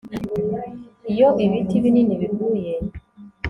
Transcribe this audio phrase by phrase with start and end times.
[1.11, 2.73] Iyo ibiti binini biguye